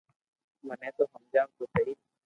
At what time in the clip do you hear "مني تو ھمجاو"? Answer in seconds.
0.67-1.47